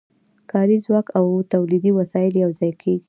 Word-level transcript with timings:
کاري 0.51 0.77
ځواک 0.85 1.07
او 1.19 1.25
تولیدي 1.53 1.91
وسایل 1.99 2.33
یوځای 2.43 2.71
کېږي 2.81 2.99